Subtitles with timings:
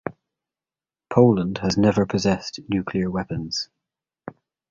[1.13, 3.69] Poland has never possessed nuclear weapons.